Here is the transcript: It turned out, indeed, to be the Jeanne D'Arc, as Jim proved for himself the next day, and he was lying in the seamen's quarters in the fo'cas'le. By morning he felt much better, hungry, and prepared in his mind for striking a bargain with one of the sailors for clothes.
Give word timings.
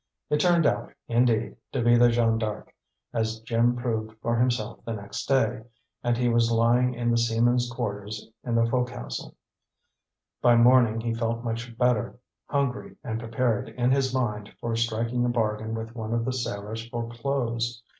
It 0.31 0.39
turned 0.39 0.65
out, 0.65 0.91
indeed, 1.07 1.57
to 1.73 1.83
be 1.83 1.95
the 1.95 2.09
Jeanne 2.09 2.39
D'Arc, 2.39 2.73
as 3.13 3.39
Jim 3.41 3.75
proved 3.75 4.17
for 4.19 4.35
himself 4.35 4.83
the 4.83 4.93
next 4.93 5.27
day, 5.27 5.61
and 6.03 6.17
he 6.17 6.27
was 6.27 6.51
lying 6.51 6.95
in 6.95 7.11
the 7.11 7.19
seamen's 7.19 7.69
quarters 7.71 8.27
in 8.43 8.55
the 8.55 8.65
fo'cas'le. 8.65 9.35
By 10.41 10.55
morning 10.55 11.01
he 11.01 11.13
felt 11.13 11.43
much 11.43 11.77
better, 11.77 12.17
hungry, 12.47 12.95
and 13.03 13.19
prepared 13.19 13.69
in 13.69 13.91
his 13.91 14.11
mind 14.11 14.51
for 14.59 14.75
striking 14.75 15.23
a 15.23 15.29
bargain 15.29 15.75
with 15.75 15.93
one 15.93 16.15
of 16.15 16.25
the 16.25 16.33
sailors 16.33 16.89
for 16.89 17.07
clothes. 17.07 17.83